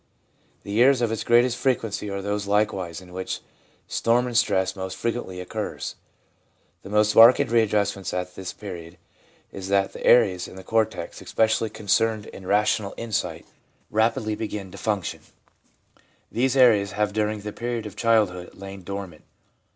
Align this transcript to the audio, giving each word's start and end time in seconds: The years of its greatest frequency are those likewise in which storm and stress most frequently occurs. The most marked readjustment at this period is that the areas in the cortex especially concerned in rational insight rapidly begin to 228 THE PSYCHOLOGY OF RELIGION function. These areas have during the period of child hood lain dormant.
The 0.63 0.71
years 0.71 0.99
of 1.01 1.11
its 1.11 1.23
greatest 1.23 1.55
frequency 1.57 2.09
are 2.09 2.23
those 2.23 2.47
likewise 2.47 3.01
in 3.01 3.13
which 3.13 3.39
storm 3.87 4.25
and 4.25 4.35
stress 4.35 4.75
most 4.75 4.97
frequently 4.97 5.39
occurs. 5.39 5.93
The 6.81 6.89
most 6.89 7.15
marked 7.15 7.37
readjustment 7.51 8.11
at 8.11 8.33
this 8.33 8.51
period 8.51 8.97
is 9.51 9.67
that 9.67 9.93
the 9.93 10.03
areas 10.03 10.47
in 10.47 10.55
the 10.55 10.63
cortex 10.63 11.21
especially 11.21 11.69
concerned 11.69 12.25
in 12.25 12.47
rational 12.47 12.95
insight 12.97 13.45
rapidly 13.91 14.33
begin 14.33 14.71
to 14.71 14.77
228 14.79 15.19
THE 15.21 15.29
PSYCHOLOGY 15.29 15.65
OF 15.69 16.03
RELIGION 16.31 16.31
function. 16.31 16.31
These 16.31 16.57
areas 16.57 16.91
have 16.97 17.13
during 17.13 17.41
the 17.41 17.53
period 17.53 17.85
of 17.85 17.95
child 17.95 18.31
hood 18.31 18.55
lain 18.55 18.81
dormant. 18.81 19.23